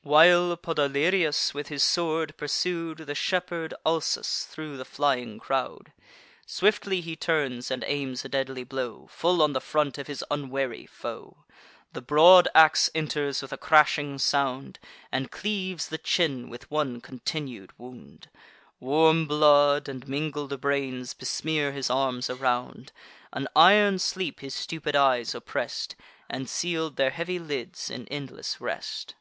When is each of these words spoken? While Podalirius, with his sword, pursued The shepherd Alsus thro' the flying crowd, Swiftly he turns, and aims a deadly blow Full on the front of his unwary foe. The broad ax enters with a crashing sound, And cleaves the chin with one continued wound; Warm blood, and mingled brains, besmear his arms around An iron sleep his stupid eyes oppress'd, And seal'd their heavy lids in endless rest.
While 0.00 0.56
Podalirius, 0.56 1.52
with 1.52 1.68
his 1.68 1.84
sword, 1.84 2.38
pursued 2.38 3.00
The 3.00 3.14
shepherd 3.14 3.74
Alsus 3.84 4.46
thro' 4.46 4.78
the 4.78 4.84
flying 4.86 5.38
crowd, 5.38 5.92
Swiftly 6.46 7.02
he 7.02 7.16
turns, 7.16 7.70
and 7.70 7.84
aims 7.86 8.24
a 8.24 8.30
deadly 8.30 8.64
blow 8.64 9.08
Full 9.10 9.42
on 9.42 9.52
the 9.52 9.60
front 9.60 9.98
of 9.98 10.06
his 10.06 10.24
unwary 10.30 10.86
foe. 10.86 11.44
The 11.92 12.00
broad 12.00 12.48
ax 12.54 12.88
enters 12.94 13.42
with 13.42 13.52
a 13.52 13.58
crashing 13.58 14.18
sound, 14.18 14.78
And 15.12 15.30
cleaves 15.30 15.90
the 15.90 15.98
chin 15.98 16.48
with 16.48 16.70
one 16.70 17.02
continued 17.02 17.70
wound; 17.78 18.30
Warm 18.80 19.26
blood, 19.26 19.86
and 19.86 20.08
mingled 20.08 20.58
brains, 20.62 21.12
besmear 21.12 21.72
his 21.72 21.90
arms 21.90 22.30
around 22.30 22.90
An 23.34 23.48
iron 23.54 23.98
sleep 23.98 24.40
his 24.40 24.54
stupid 24.54 24.96
eyes 24.96 25.34
oppress'd, 25.34 25.94
And 26.30 26.48
seal'd 26.48 26.96
their 26.96 27.10
heavy 27.10 27.38
lids 27.38 27.90
in 27.90 28.08
endless 28.08 28.62
rest. 28.62 29.14